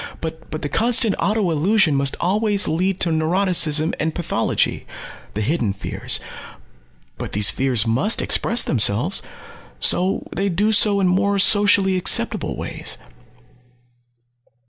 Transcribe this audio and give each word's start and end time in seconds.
But 0.19 0.49
the 0.63 0.67
constant 0.67 1.13
auto 1.19 1.51
illusion 1.51 1.93
must 1.93 2.15
always 2.19 2.67
lead 2.67 2.99
to 3.01 3.11
neuroticism 3.11 3.93
and 3.99 4.15
pathology 4.15 4.87
the 5.35 5.41
hidden 5.41 5.73
fears. 5.73 6.19
But 7.19 7.33
these 7.33 7.51
fears 7.51 7.85
must 7.85 8.19
express 8.19 8.63
themselves. 8.63 9.21
So 9.79 10.27
they 10.35 10.49
do 10.49 10.71
so 10.71 10.99
in 11.01 11.07
more 11.07 11.37
socially 11.37 11.97
acceptable 11.97 12.57
ways." 12.57 12.97